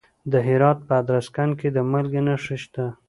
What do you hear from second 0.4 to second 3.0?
هرات په ادرسکن کې د مالګې نښې شته.